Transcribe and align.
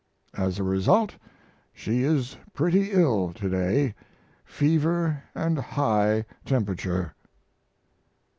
As 0.33 0.57
a 0.57 0.63
result 0.63 1.17
she 1.73 2.01
is 2.01 2.35
pretty 2.55 2.91
ill 2.91 3.31
to 3.33 3.47
day 3.47 3.93
fever 4.43 5.21
& 5.29 5.35
high 5.67 6.25
temperature. 6.43 7.13